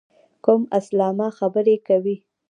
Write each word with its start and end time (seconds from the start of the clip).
کوم 0.43 0.61
اسلامه 0.79 1.27
خبرې 1.39 1.75
کوې. 1.87 2.15